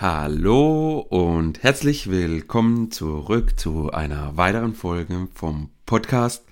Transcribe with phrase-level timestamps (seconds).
[0.00, 6.44] Hallo und herzlich willkommen zurück zu einer weiteren Folge vom Podcast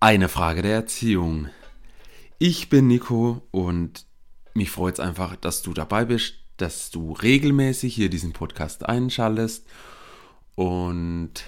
[0.00, 1.50] Eine Frage der Erziehung.
[2.40, 4.06] Ich bin Nico und
[4.54, 9.68] mich freut es einfach, dass du dabei bist, dass du regelmäßig hier diesen Podcast einschaltest
[10.56, 11.44] und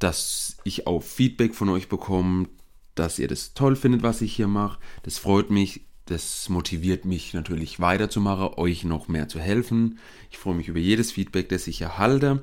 [0.00, 2.48] dass ich auch Feedback von euch bekomme,
[2.96, 4.80] dass ihr das toll findet, was ich hier mache.
[5.04, 9.98] Das freut mich das motiviert mich natürlich weiterzumachen, euch noch mehr zu helfen.
[10.30, 12.42] Ich freue mich über jedes Feedback, das ich erhalte.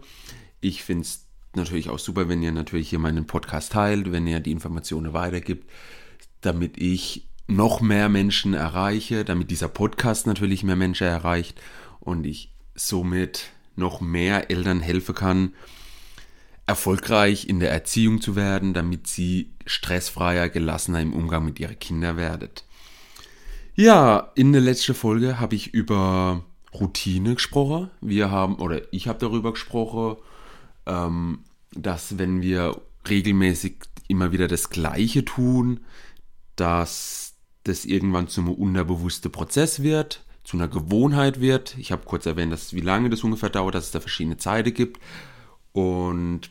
[0.61, 4.39] Ich finde es natürlich auch super, wenn ihr natürlich hier meinen Podcast teilt, wenn ihr
[4.39, 5.69] die Informationen weitergibt,
[6.39, 11.59] damit ich noch mehr Menschen erreiche, damit dieser Podcast natürlich mehr Menschen erreicht
[11.99, 15.53] und ich somit noch mehr Eltern helfen kann,
[16.65, 22.15] erfolgreich in der Erziehung zu werden, damit sie stressfreier, gelassener im Umgang mit ihren Kindern
[22.17, 22.66] werdet.
[23.79, 27.91] Ja, in der letzten Folge habe ich über Routine gesprochen.
[28.01, 30.17] Wir haben, oder ich habe darüber gesprochen,
[30.87, 33.75] ähm, dass wenn wir regelmäßig
[34.07, 35.81] immer wieder das Gleiche tun,
[36.55, 41.77] dass das irgendwann zum unterbewussten Prozess wird, zu einer Gewohnheit wird.
[41.77, 44.73] Ich habe kurz erwähnt, dass, wie lange das ungefähr dauert, dass es da verschiedene Zeiten
[44.73, 44.99] gibt.
[45.71, 46.49] Und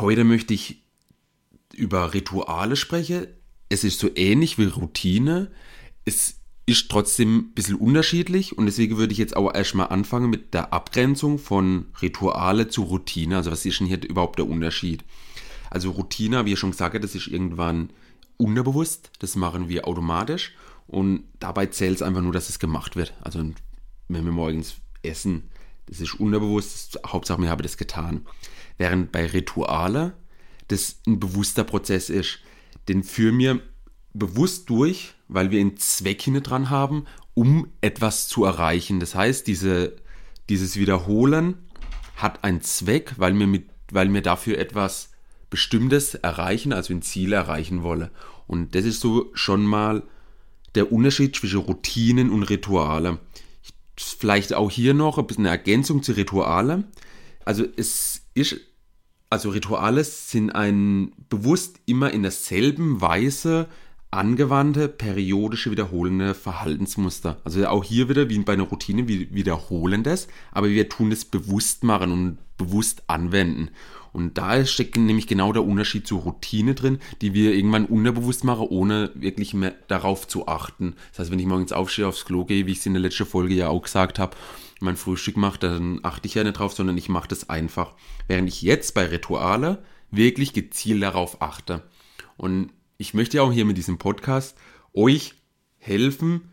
[0.00, 0.82] heute möchte ich
[1.72, 3.28] über Rituale sprechen.
[3.68, 5.52] Es ist so ähnlich wie Routine
[6.04, 10.54] es ist trotzdem ein bisschen unterschiedlich und deswegen würde ich jetzt auch erstmal anfangen mit
[10.54, 13.36] der Abgrenzung von Rituale zu Routine.
[13.36, 15.04] Also was ist denn hier überhaupt der Unterschied?
[15.70, 17.90] Also Routine, wie ich schon gesagt habe, das ist irgendwann
[18.36, 20.54] unterbewusst, das machen wir automatisch
[20.86, 23.12] und dabei zählt es einfach nur, dass es gemacht wird.
[23.20, 23.40] Also
[24.08, 25.50] wenn wir morgens essen,
[25.86, 28.26] das ist unterbewusst, das, Hauptsache wir haben das getan.
[28.78, 30.14] Während bei Rituale
[30.68, 32.38] das ein bewusster Prozess ist,
[32.88, 33.60] den führen wir
[34.14, 39.00] bewusst durch, weil wir einen Zweck hinter dran haben, um etwas zu erreichen.
[39.00, 39.96] Das heißt, diese,
[40.48, 41.56] dieses Wiederholen
[42.16, 45.10] hat einen Zweck, weil wir, mit, weil wir dafür etwas
[45.50, 48.10] Bestimmtes erreichen, also ein Ziel erreichen wollen.
[48.46, 50.04] Und das ist so schon mal
[50.74, 53.18] der Unterschied zwischen Routinen und Rituale.
[53.96, 56.84] Vielleicht auch hier noch ein bisschen eine Ergänzung zu Rituale.
[57.44, 58.60] Also es ist,
[59.30, 63.68] also Rituale sind ein bewusst immer in derselben Weise
[64.14, 67.38] angewandte, periodische, wiederholende Verhaltensmuster.
[67.44, 71.24] Also auch hier wieder, wie bei einer Routine, wir wiederholen das, aber wir tun es
[71.24, 73.70] bewusst machen und bewusst anwenden.
[74.12, 78.68] Und da steckt nämlich genau der Unterschied zur Routine drin, die wir irgendwann unterbewusst machen,
[78.68, 80.94] ohne wirklich mehr darauf zu achten.
[81.10, 83.26] Das heißt, wenn ich morgens aufstehe, aufs Klo gehe, wie ich es in der letzten
[83.26, 84.36] Folge ja auch gesagt habe,
[84.78, 87.94] mein Frühstück mache, dann achte ich ja nicht drauf, sondern ich mache das einfach.
[88.28, 89.82] Während ich jetzt bei Rituale
[90.12, 91.82] wirklich gezielt darauf achte.
[92.36, 94.56] Und ich möchte auch hier mit diesem Podcast
[94.92, 95.34] euch
[95.78, 96.50] helfen,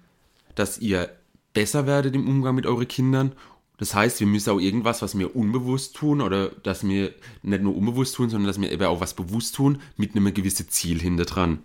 [0.56, 1.10] dass ihr
[1.54, 3.34] besser werdet im Umgang mit euren Kindern.
[3.78, 7.76] Das heißt, wir müssen auch irgendwas, was wir unbewusst tun oder dass wir nicht nur
[7.76, 11.26] unbewusst tun, sondern dass wir eben auch was bewusst tun, mit einem gewissen Ziel hinter
[11.26, 11.60] dran.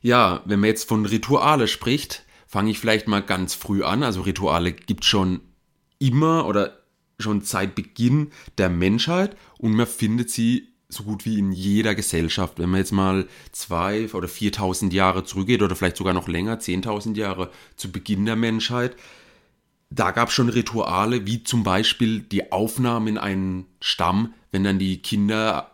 [0.00, 4.02] Ja, wenn man jetzt von Rituale spricht, fange ich vielleicht mal ganz früh an.
[4.02, 5.40] Also Rituale gibt schon
[5.98, 6.82] immer oder
[7.20, 12.58] schon seit Beginn der Menschheit und man findet sie so gut wie in jeder Gesellschaft.
[12.58, 17.16] Wenn man jetzt mal zwei oder 4000 Jahre zurückgeht oder vielleicht sogar noch länger, 10.000
[17.16, 18.96] Jahre zu Beginn der Menschheit,
[19.90, 24.78] da gab es schon Rituale, wie zum Beispiel die Aufnahme in einen Stamm, wenn dann
[24.78, 25.72] die Kinder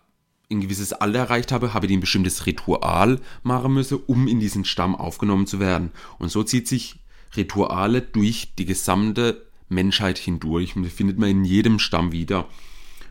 [0.51, 4.65] ein gewisses Alter erreicht haben, habe die ein bestimmtes Ritual machen müssen, um in diesen
[4.65, 5.93] Stamm aufgenommen zu werden.
[6.19, 6.97] Und so zieht sich
[7.37, 10.73] Rituale durch die gesamte Menschheit hindurch.
[10.73, 12.49] Findet man in jedem Stamm wieder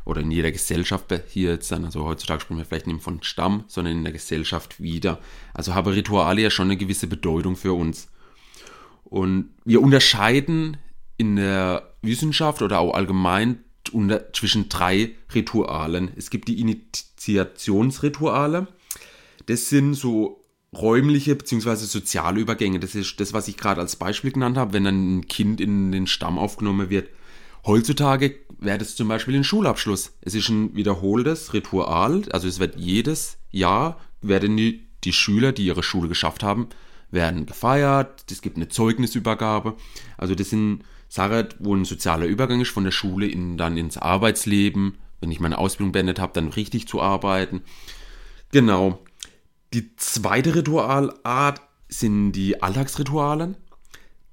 [0.07, 3.65] oder in jeder Gesellschaft hier jetzt dann, also heutzutage sprechen wir vielleicht nicht von Stamm,
[3.67, 5.19] sondern in der Gesellschaft wieder.
[5.53, 8.07] Also haben Rituale ja schon eine gewisse Bedeutung für uns.
[9.03, 10.77] Und wir unterscheiden
[11.17, 16.11] in der Wissenschaft oder auch allgemein unter, zwischen drei Ritualen.
[16.15, 18.69] Es gibt die Initiationsrituale.
[19.45, 20.41] Das sind so
[20.73, 21.75] räumliche bzw.
[21.75, 22.79] soziale Übergänge.
[22.79, 25.91] Das ist das, was ich gerade als Beispiel genannt habe, wenn dann ein Kind in
[25.91, 27.09] den Stamm aufgenommen wird.
[27.67, 30.13] Heutzutage wäre das zum Beispiel ein Schulabschluss.
[30.21, 35.65] Es ist ein wiederholtes Ritual, also es wird jedes Jahr, werden die, die Schüler, die
[35.65, 36.69] ihre Schule geschafft haben,
[37.11, 39.75] werden gefeiert, es gibt eine Zeugnisübergabe.
[40.17, 43.97] Also das sind Sachen, wo ein sozialer Übergang ist von der Schule in, dann ins
[43.97, 47.63] Arbeitsleben, wenn ich meine Ausbildung beendet habe, dann richtig zu arbeiten.
[48.51, 49.03] Genau.
[49.73, 53.55] Die zweite Ritualart sind die Alltagsrituale.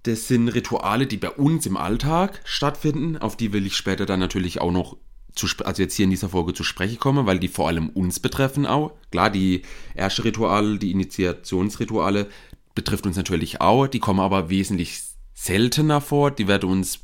[0.04, 3.16] Das sind Rituale, die bei uns im Alltag stattfinden.
[3.16, 4.96] Auf die will ich später dann natürlich auch noch
[5.34, 8.20] zu, also jetzt hier in dieser Folge zu sprechen kommen, weil die vor allem uns
[8.20, 8.92] betreffen auch.
[9.10, 9.62] Klar, die
[9.94, 12.28] erste Rituale, die Initiationsrituale
[12.74, 13.86] betrifft uns natürlich auch.
[13.86, 15.00] Die kommen aber wesentlich
[15.32, 16.30] seltener vor.
[16.30, 17.00] Die werden uns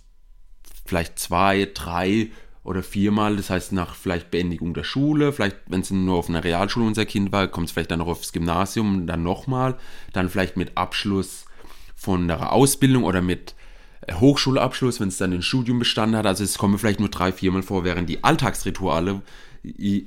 [0.84, 2.28] vielleicht zwei, drei
[2.62, 6.44] oder viermal, das heißt nach vielleicht Beendigung der Schule, vielleicht wenn es nur auf einer
[6.44, 9.78] Realschule unser Kind war, kommt es vielleicht dann noch aufs Gymnasium, dann nochmal,
[10.12, 11.46] dann vielleicht mit Abschluss
[12.00, 13.54] von der Ausbildung oder mit
[14.06, 16.24] äh, Hochschulabschluss, wenn es dann ein Studium bestanden hat.
[16.24, 19.20] Also es kommen vielleicht nur drei, viermal vor, während die Alltagsrituale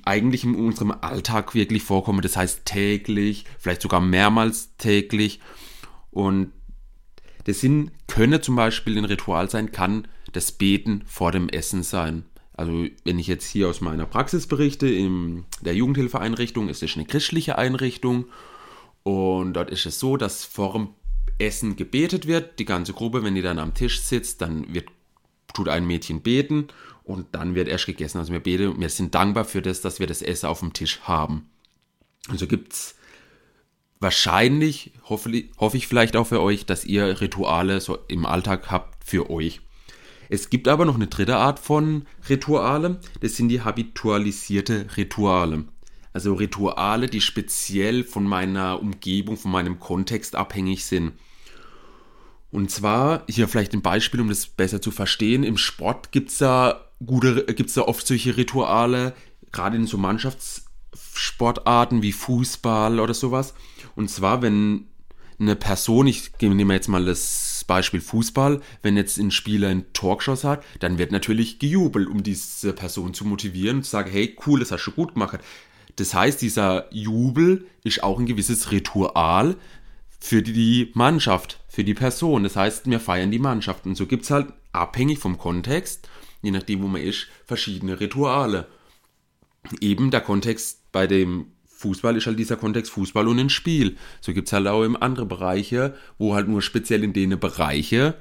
[0.04, 2.22] eigentlich in unserem Alltag wirklich vorkommen.
[2.22, 5.40] Das heißt täglich, vielleicht sogar mehrmals täglich.
[6.10, 6.52] Und
[7.46, 12.26] der Sinn könne zum Beispiel ein Ritual sein, kann das Beten vor dem Essen sein.
[12.56, 17.06] Also wenn ich jetzt hier aus meiner Praxis berichte, in der Jugendhilfeeinrichtung ist es eine
[17.06, 18.26] christliche Einrichtung
[19.04, 20.90] und dort ist es so, dass vor dem
[21.44, 22.60] Essen gebetet wird.
[22.60, 24.90] Die ganze Gruppe, wenn die dann am Tisch sitzt, dann wird,
[25.54, 26.68] tut ein Mädchen beten
[27.04, 28.18] und dann wird erst gegessen.
[28.18, 31.02] Also wir beten, wir sind dankbar für das, dass wir das Essen auf dem Tisch
[31.02, 31.50] haben.
[32.30, 32.96] Also gibt es
[34.00, 39.04] wahrscheinlich, hoffe, hoffe ich vielleicht auch für euch, dass ihr Rituale so im Alltag habt
[39.04, 39.62] für euch.
[40.30, 45.66] Es gibt aber noch eine dritte Art von Rituale, das sind die habitualisierte Rituale.
[46.14, 51.14] Also Rituale, die speziell von meiner Umgebung, von meinem Kontext abhängig sind.
[52.54, 55.44] Und zwar, hier vielleicht ein Beispiel, um das besser zu verstehen.
[55.44, 59.16] Im Sport gibt es da gute, gibt's da oft solche Rituale,
[59.52, 63.56] gerade in so Mannschaftssportarten wie Fußball oder sowas.
[63.96, 64.86] Und zwar, wenn
[65.40, 70.18] eine Person, ich nehme jetzt mal das Beispiel Fußball, wenn jetzt ein Spieler ein Tor
[70.18, 74.38] geschossen hat, dann wird natürlich gejubelt, um diese Person zu motivieren und zu sagen, hey,
[74.46, 75.40] cool, das hast du gut gemacht.
[75.96, 79.56] Das heißt, dieser Jubel ist auch ein gewisses Ritual
[80.24, 82.44] für die Mannschaft, für die Person.
[82.44, 83.86] Das heißt, wir feiern die Mannschaft.
[83.86, 86.08] Und so gibt es halt, abhängig vom Kontext,
[86.42, 88.68] je nachdem, wo man ist, verschiedene Rituale.
[89.82, 93.98] Eben der Kontext bei dem Fußball ist halt dieser Kontext Fußball und ein Spiel.
[94.22, 98.16] So gibt es halt auch im andere Bereiche, wo halt nur speziell in denen Bereiche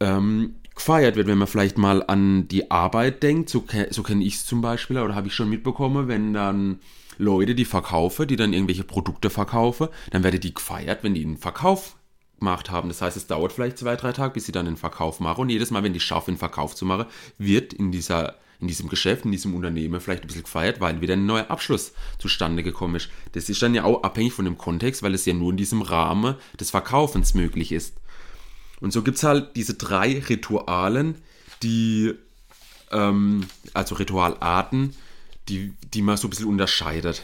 [0.00, 4.36] ähm, gefeiert wird, wenn man vielleicht mal an die Arbeit denkt, so, so kenne ich
[4.36, 6.78] es zum Beispiel, oder habe ich schon mitbekommen, wenn dann
[7.18, 11.36] Leute, die verkaufen, die dann irgendwelche Produkte verkaufen, dann werden die gefeiert, wenn die einen
[11.36, 11.96] Verkauf
[12.38, 12.88] gemacht haben.
[12.88, 15.42] Das heißt, es dauert vielleicht zwei, drei Tage, bis sie dann den Verkauf machen.
[15.42, 17.06] Und jedes Mal, wenn die schaffen, einen Verkauf zu machen,
[17.36, 21.14] wird in, dieser, in diesem Geschäft, in diesem Unternehmen vielleicht ein bisschen gefeiert, weil wieder
[21.14, 23.10] ein neuer Abschluss zustande gekommen ist.
[23.32, 25.82] Das ist dann ja auch abhängig von dem Kontext, weil es ja nur in diesem
[25.82, 27.94] Rahmen des Verkaufens möglich ist.
[28.80, 31.16] Und so gibt es halt diese drei Ritualen,
[31.64, 32.14] die,
[32.92, 34.94] ähm, also Ritualarten,
[35.48, 37.22] die, die man so ein bisschen unterscheidet.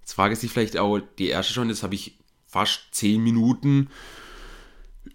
[0.00, 3.88] Jetzt frage ich sich vielleicht auch die erste schon, jetzt habe ich fast zehn Minuten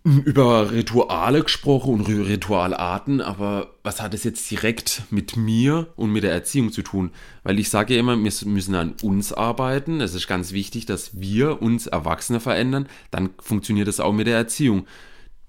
[0.04, 6.24] über Rituale gesprochen und Ritualarten, aber was hat es jetzt direkt mit mir und mit
[6.24, 7.12] der Erziehung zu tun?
[7.44, 10.02] Weil ich sage ja immer, wir müssen an uns arbeiten.
[10.02, 12.88] Es ist ganz wichtig, dass wir uns Erwachsene verändern.
[13.12, 14.88] Dann funktioniert es auch mit der Erziehung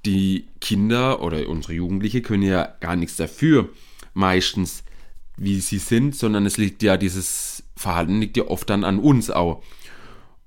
[0.05, 3.71] die Kinder oder unsere Jugendliche können ja gar nichts dafür,
[4.12, 4.85] meistens,
[5.37, 9.31] wie sie sind, sondern es liegt ja, dieses Verhalten liegt ja oft dann an uns
[9.31, 9.63] auch.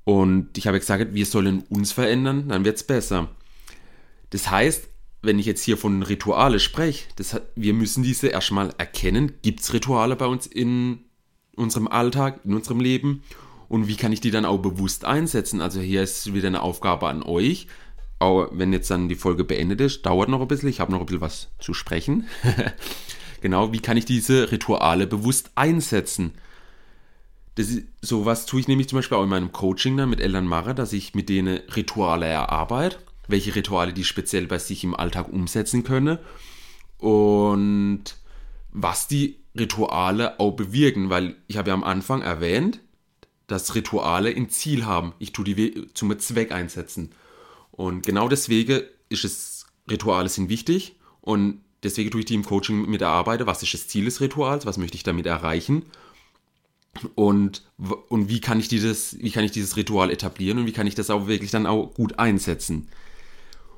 [0.03, 3.29] Und ich habe gesagt, wir sollen uns verändern, dann wird es besser.
[4.29, 4.87] Das heißt,
[5.21, 9.33] wenn ich jetzt hier von Rituale spreche, das, wir müssen diese erstmal erkennen.
[9.41, 10.99] Gibt es Rituale bei uns in
[11.55, 13.23] unserem Alltag, in unserem Leben?
[13.67, 15.59] Und wie kann ich die dann auch bewusst einsetzen?
[15.59, 17.67] Also hier ist wieder eine Aufgabe an euch,
[18.19, 21.01] auch wenn jetzt dann die Folge beendet ist, dauert noch ein bisschen, ich habe noch
[21.01, 22.27] ein bisschen was zu sprechen.
[23.41, 26.33] genau, wie kann ich diese Rituale bewusst einsetzen?
[27.55, 30.45] Das ist, sowas tue ich nämlich zum Beispiel auch in meinem Coaching dann mit Eltern
[30.45, 35.27] mache, dass ich mit denen Rituale erarbeite, welche Rituale die speziell bei sich im Alltag
[35.31, 36.19] umsetzen können
[36.99, 38.03] und
[38.71, 42.79] was die Rituale auch bewirken, weil ich habe ja am Anfang erwähnt,
[43.47, 45.13] dass Rituale ein Ziel haben.
[45.19, 47.11] Ich tue die zum Zweck einsetzen.
[47.71, 52.89] Und genau deswegen ist es, Rituale sind wichtig und deswegen tue ich die im Coaching
[52.89, 55.83] mit erarbeiten, was ist das Ziel des Rituals, was möchte ich damit erreichen
[57.15, 57.63] und,
[58.09, 60.95] und wie, kann ich dieses, wie kann ich dieses Ritual etablieren und wie kann ich
[60.95, 62.89] das auch wirklich dann auch gut einsetzen.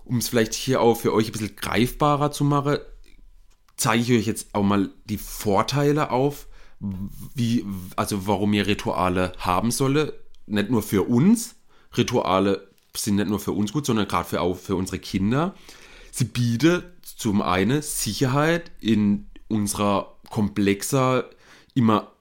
[0.06, 2.78] Um es vielleicht hier auch für euch ein bisschen greifbarer zu machen,
[3.78, 6.48] zeige ich euch jetzt auch mal die Vorteile auf,
[7.36, 7.66] wie,
[7.96, 10.14] also warum ihr Rituale haben solle.
[10.48, 11.56] Nicht nur für uns,
[11.96, 15.56] Rituale sind nicht nur für uns gut, sondern gerade für, auch für unsere Kinder.
[16.12, 16.86] Sie bietet
[17.16, 21.30] zum einen Sicherheit in unserer komplexer,
[21.74, 22.12] immer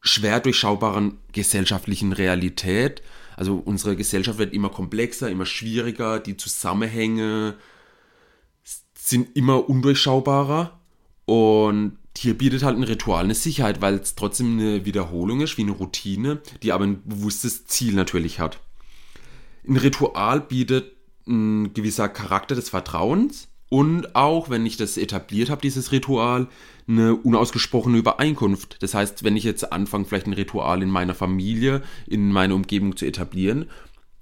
[0.00, 3.02] schwer durchschaubaren gesellschaftlichen Realität.
[3.36, 7.56] Also unsere Gesellschaft wird immer komplexer, immer schwieriger, die Zusammenhänge
[8.94, 10.80] sind immer undurchschaubarer
[11.26, 15.62] und hier bietet halt ein Ritual eine Sicherheit, weil es trotzdem eine Wiederholung ist, wie
[15.62, 18.58] eine Routine, die aber ein bewusstes Ziel natürlich hat.
[19.68, 23.48] Ein Ritual bietet ein gewisser Charakter des Vertrauens.
[23.68, 26.46] Und auch, wenn ich das etabliert habe, dieses Ritual,
[26.88, 28.80] eine unausgesprochene Übereinkunft.
[28.80, 32.96] Das heißt, wenn ich jetzt anfange, vielleicht ein Ritual in meiner Familie, in meiner Umgebung
[32.96, 33.68] zu etablieren,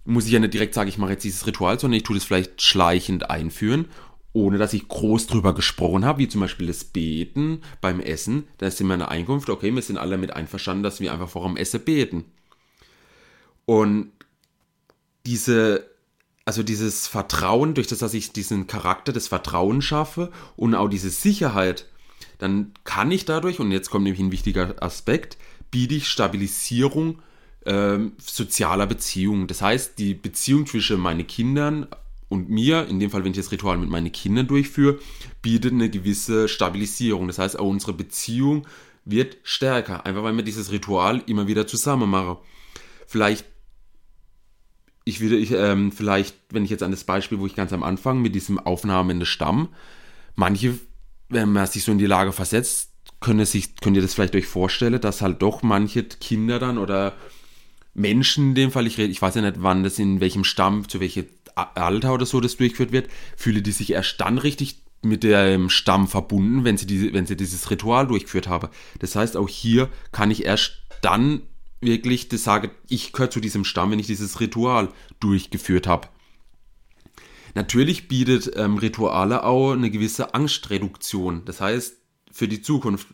[0.06, 2.24] muss ich ja nicht direkt sagen, ich mache jetzt dieses Ritual, sondern ich tue das
[2.24, 3.86] vielleicht schleichend einführen,
[4.32, 8.44] ohne dass ich groß drüber gesprochen habe, wie zum Beispiel das Beten beim Essen.
[8.58, 11.46] Da ist in meiner Einkunft, okay, wir sind alle damit einverstanden, dass wir einfach vor
[11.46, 12.24] dem Essen beten.
[13.66, 14.10] Und
[15.26, 15.93] diese
[16.44, 21.10] also dieses Vertrauen, durch das, dass ich diesen Charakter des Vertrauens schaffe und auch diese
[21.10, 21.86] Sicherheit,
[22.38, 25.38] dann kann ich dadurch, und jetzt kommt nämlich ein wichtiger Aspekt,
[25.70, 27.20] biete ich Stabilisierung
[27.64, 29.46] äh, sozialer Beziehungen.
[29.46, 31.86] Das heißt, die Beziehung zwischen meinen Kindern
[32.28, 34.98] und mir, in dem Fall, wenn ich das Ritual mit meinen Kindern durchführe,
[35.40, 37.26] bietet eine gewisse Stabilisierung.
[37.26, 38.66] Das heißt, auch unsere Beziehung
[39.04, 42.36] wird stärker, einfach weil wir dieses Ritual immer wieder zusammen machen.
[43.06, 43.46] Vielleicht
[45.04, 47.82] ich würde ich, ähm, vielleicht, wenn ich jetzt an das Beispiel, wo ich ganz am
[47.82, 49.68] Anfang mit diesem Aufnahmen in den Stamm,
[50.34, 50.78] manche,
[51.28, 54.46] wenn man sich so in die Lage versetzt, können sich, könnt ihr das vielleicht euch
[54.46, 57.14] vorstellen, dass halt doch manche Kinder dann oder
[57.94, 60.88] Menschen in dem Fall, ich rede, ich weiß ja nicht, wann das in welchem Stamm,
[60.88, 65.22] zu welchem Alter oder so das durchgeführt wird, fühle die sich erst dann richtig mit
[65.22, 68.68] dem Stamm verbunden, wenn sie, diese, wenn sie dieses Ritual durchgeführt haben.
[68.98, 71.42] Das heißt, auch hier kann ich erst dann
[71.84, 74.88] wirklich das sage, ich gehöre zu diesem Stamm, wenn ich dieses Ritual
[75.20, 76.08] durchgeführt habe.
[77.54, 81.44] Natürlich bietet ähm, Rituale auch eine gewisse Angstreduktion.
[81.44, 81.96] Das heißt,
[82.32, 83.06] für die Zukunft,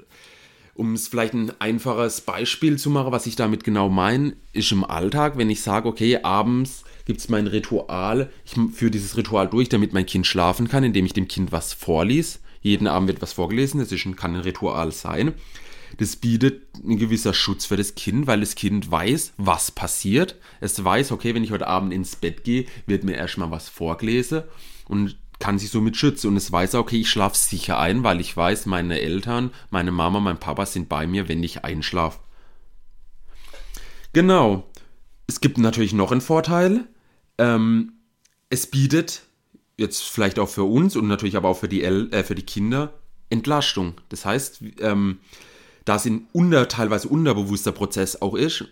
[0.75, 4.85] um es vielleicht ein einfaches Beispiel zu machen, was ich damit genau meine, ist im
[4.85, 9.69] Alltag, wenn ich sage, okay, abends gibt es mein Ritual, ich führe dieses Ritual durch,
[9.69, 12.41] damit mein Kind schlafen kann, indem ich dem Kind was vorlies.
[12.63, 15.35] Jeden Abend wird was vorgelesen, das ist ein, kann ein Ritual sein
[15.99, 20.37] das bietet ein gewisser Schutz für das Kind, weil das Kind weiß, was passiert.
[20.61, 24.43] Es weiß, okay, wenn ich heute Abend ins Bett gehe, wird mir erstmal was vorgelesen
[24.87, 26.29] und kann sich somit schützen.
[26.29, 30.21] Und es weiß, okay, ich schlafe sicher ein, weil ich weiß, meine Eltern, meine Mama,
[30.21, 32.21] mein Papa sind bei mir, wenn ich einschlafe.
[34.13, 34.69] Genau.
[35.27, 36.87] Es gibt natürlich noch einen Vorteil.
[37.39, 37.93] Ähm,
[38.49, 39.23] es bietet
[39.77, 42.45] jetzt vielleicht auch für uns und natürlich aber auch für die, El äh, für die
[42.45, 42.93] Kinder
[43.31, 43.95] Entlastung.
[44.09, 45.21] Das heißt, ähm,
[45.91, 48.65] da es ein unter, teilweise unterbewusster Prozess auch ist,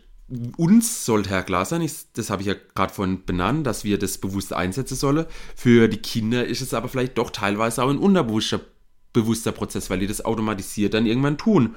[0.57, 4.19] uns sollte Herr klar sein, das habe ich ja gerade vorhin benannt, dass wir das
[4.19, 5.27] bewusst einsetzen sollen.
[5.57, 8.61] Für die Kinder ist es aber vielleicht doch teilweise auch ein unterbewusster
[9.13, 11.75] bewusster Prozess, weil die das automatisiert dann irgendwann tun.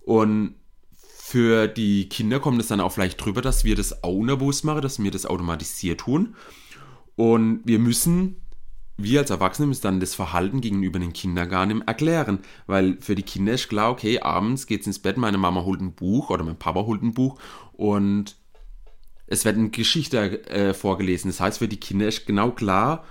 [0.00, 0.54] Und
[0.94, 4.82] für die Kinder kommt es dann auch vielleicht drüber, dass wir das auch unterbewusst machen,
[4.82, 6.36] dass wir das automatisiert tun.
[7.16, 8.36] Und wir müssen
[8.96, 13.14] wir als Erwachsene müssen dann das Verhalten gegenüber den Kindern gar nicht erklären, weil für
[13.14, 16.44] die Kinder ist klar, okay, abends geht's ins Bett, meine Mama holt ein Buch oder
[16.44, 17.38] mein Papa holt ein Buch
[17.72, 18.36] und
[19.26, 21.30] es wird eine Geschichte äh, vorgelesen.
[21.30, 23.04] Das heißt, für die Kinder ist genau klar,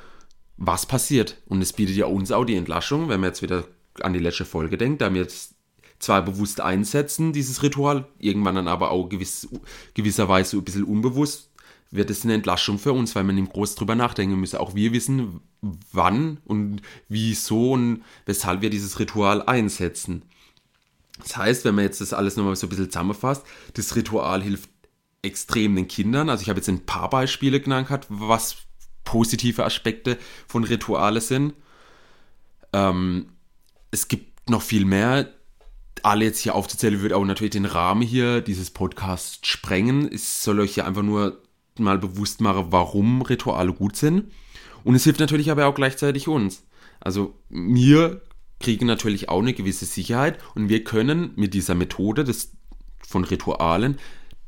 [0.57, 1.41] was passiert.
[1.47, 3.65] Und es bietet ja uns auch die Entlassung, wenn man jetzt wieder
[4.01, 5.55] an die letzte Folge denkt, da wir jetzt
[5.97, 9.47] zwar bewusst einsetzen, dieses Ritual, irgendwann dann aber auch gewiss,
[9.93, 11.50] gewisserweise ein bisschen unbewusst,
[11.91, 14.57] wird es eine Entlassung für uns, weil man nicht groß drüber nachdenken müssen.
[14.57, 20.23] Auch wir wissen, wann und wieso und weshalb wir dieses Ritual einsetzen.
[21.19, 24.69] Das heißt, wenn man jetzt das alles nochmal so ein bisschen zusammenfasst, das Ritual hilft
[25.21, 26.29] extrem den Kindern.
[26.29, 28.57] Also ich habe jetzt ein paar Beispiele genannt, was
[29.03, 30.17] positive Aspekte
[30.47, 31.53] von Rituale sind.
[32.73, 33.27] Ähm,
[33.91, 35.29] es gibt noch viel mehr.
[36.03, 40.11] Alle jetzt hier aufzuzählen, würde auch natürlich den Rahmen hier dieses Podcasts sprengen.
[40.11, 41.43] Ich soll euch hier einfach nur
[41.77, 44.31] mal bewusst mache, warum Rituale gut sind.
[44.83, 46.63] Und es hilft natürlich aber auch gleichzeitig uns.
[46.99, 48.21] Also wir
[48.59, 52.51] kriegen natürlich auch eine gewisse Sicherheit und wir können mit dieser Methode des,
[53.07, 53.97] von Ritualen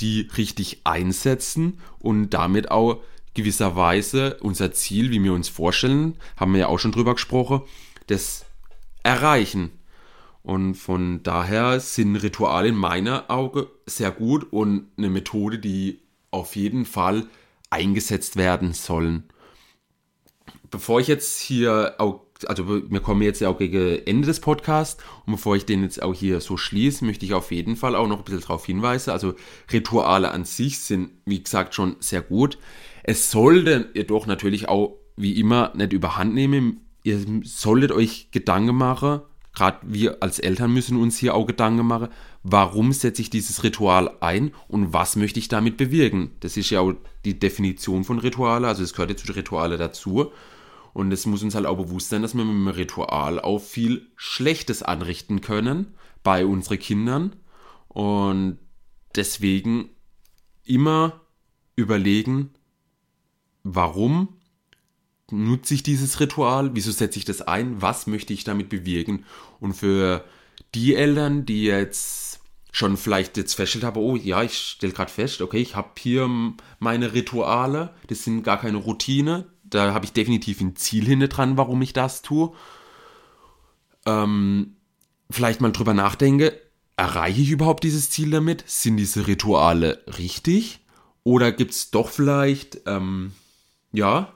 [0.01, 3.01] die richtig einsetzen und damit auch
[3.33, 7.61] gewisserweise unser Ziel, wie wir uns vorstellen, haben wir ja auch schon drüber gesprochen,
[8.07, 8.45] das
[9.03, 9.71] erreichen.
[10.41, 16.01] Und von daher sind Rituale in meiner Auge sehr gut und eine Methode, die
[16.33, 17.27] auf jeden Fall
[17.69, 19.23] eingesetzt werden sollen.
[20.69, 25.01] Bevor ich jetzt hier auch, also wir kommen jetzt ja auch gegen Ende des Podcasts
[25.25, 28.07] und bevor ich den jetzt auch hier so schließe, möchte ich auf jeden Fall auch
[28.07, 29.11] noch ein bisschen darauf hinweisen.
[29.11, 29.35] Also
[29.71, 32.57] Rituale an sich sind, wie gesagt, schon sehr gut.
[33.03, 36.81] Es sollte jedoch natürlich auch, wie immer, nicht überhand nehmen.
[37.03, 39.21] Ihr solltet euch Gedanken machen,
[39.53, 42.09] gerade wir als Eltern müssen uns hier auch Gedanken machen,
[42.41, 46.31] warum setze ich dieses Ritual ein und was möchte ich damit bewirken.
[46.39, 46.93] Das ist ja auch
[47.23, 50.31] die Definition von Rituale, also es gehört ja zu den Rituale dazu.
[50.93, 54.07] Und es muss uns halt auch bewusst sein, dass wir mit einem Ritual auch viel
[54.15, 57.35] Schlechtes anrichten können bei unseren Kindern.
[57.87, 58.59] Und
[59.15, 59.89] deswegen
[60.63, 61.21] immer
[61.75, 62.51] überlegen,
[63.63, 64.29] warum
[65.33, 66.71] nutze ich dieses Ritual?
[66.73, 67.81] Wieso setze ich das ein?
[67.81, 69.25] Was möchte ich damit bewirken?
[69.59, 70.23] Und für
[70.75, 72.39] die Eltern, die jetzt
[72.71, 76.29] schon vielleicht jetzt festgestellt haben, oh ja, ich stelle gerade fest, okay, ich habe hier
[76.79, 81.57] meine Rituale, das sind gar keine Routine, da habe ich definitiv ein Ziel hinter dran,
[81.57, 82.51] warum ich das tue.
[84.05, 84.75] Ähm,
[85.29, 86.59] vielleicht mal drüber nachdenke,
[86.97, 88.63] erreiche ich überhaupt dieses Ziel damit?
[88.67, 90.79] Sind diese Rituale richtig?
[91.23, 93.33] Oder gibt es doch vielleicht, ähm,
[93.91, 94.33] ja,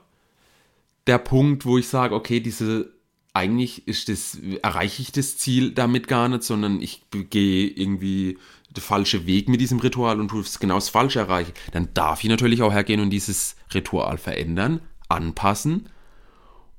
[1.08, 2.92] der Punkt, wo ich sage, okay, diese,
[3.32, 8.38] eigentlich ist das, erreiche ich das Ziel damit gar nicht, sondern ich gehe irgendwie
[8.70, 11.52] den falschen Weg mit diesem Ritual und tue es genau das Falsche erreichen.
[11.72, 15.88] Dann darf ich natürlich auch hergehen und dieses Ritual verändern, anpassen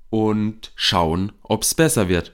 [0.09, 2.33] und schauen, ob es besser wird.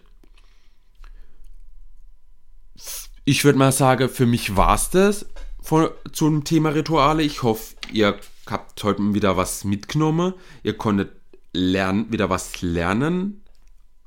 [3.24, 5.26] Ich würde mal sagen, für mich war es das
[5.62, 7.24] von, zum Thema Rituale.
[7.24, 10.34] Ich hoffe, ihr habt heute wieder was mitgenommen.
[10.62, 11.14] Ihr konntet
[11.56, 13.42] lernen, wieder was lernen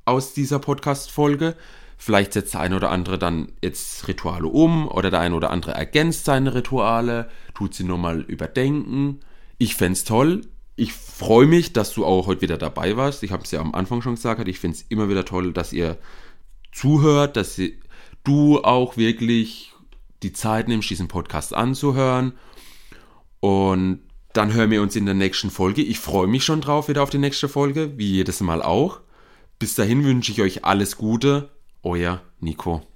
[0.05, 1.55] aus dieser Podcast-Folge.
[1.97, 5.73] Vielleicht setzt der eine oder andere dann jetzt Rituale um oder der eine oder andere
[5.73, 9.19] ergänzt seine Rituale, tut sie nochmal überdenken.
[9.57, 10.41] Ich fände es toll.
[10.77, 13.23] Ich freue mich, dass du auch heute wieder dabei warst.
[13.23, 15.73] Ich habe es ja am Anfang schon gesagt, ich finde es immer wieder toll, dass
[15.73, 15.97] ihr
[16.71, 17.59] zuhört, dass
[18.23, 19.73] du auch wirklich
[20.23, 22.33] die Zeit nimmst, diesen Podcast anzuhören.
[23.41, 23.99] Und
[24.39, 25.81] dann hören wir uns in der nächsten Folge.
[25.81, 29.01] Ich freue mich schon drauf wieder auf die nächste Folge, wie jedes Mal auch.
[29.59, 31.49] Bis dahin wünsche ich euch alles Gute.
[31.83, 32.89] Euer Nico.